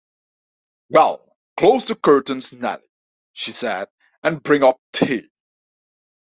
‘Well, 0.89 1.37
close 1.57 1.85
the 1.85 1.93
curtains, 1.95 2.53
Nelly,’ 2.53 2.89
she 3.33 3.51
said; 3.51 3.87
‘and 4.23 4.41
bring 4.41 4.63
up 4.63 4.81
tea'. 4.93 5.29